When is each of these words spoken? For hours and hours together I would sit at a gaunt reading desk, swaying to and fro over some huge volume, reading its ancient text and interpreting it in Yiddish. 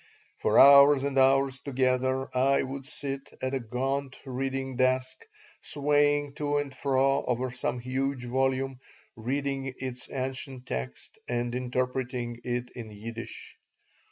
For 0.39 0.57
hours 0.57 1.03
and 1.03 1.15
hours 1.19 1.59
together 1.59 2.27
I 2.35 2.63
would 2.63 2.87
sit 2.87 3.35
at 3.39 3.53
a 3.53 3.59
gaunt 3.59 4.17
reading 4.25 4.75
desk, 4.75 5.27
swaying 5.61 6.33
to 6.37 6.57
and 6.57 6.73
fro 6.73 7.23
over 7.23 7.51
some 7.51 7.77
huge 7.77 8.25
volume, 8.25 8.79
reading 9.15 9.75
its 9.77 10.09
ancient 10.09 10.65
text 10.65 11.19
and 11.29 11.53
interpreting 11.53 12.37
it 12.43 12.71
in 12.71 12.89
Yiddish. 12.89 13.55